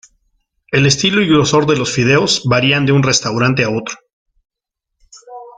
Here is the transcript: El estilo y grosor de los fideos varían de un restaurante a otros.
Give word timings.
El 0.71 0.87
estilo 0.87 1.21
y 1.21 1.27
grosor 1.29 1.67
de 1.67 1.77
los 1.77 1.91
fideos 1.91 2.41
varían 2.45 2.87
de 2.87 2.91
un 2.91 3.03
restaurante 3.03 3.63
a 3.63 3.69
otros. 3.69 3.99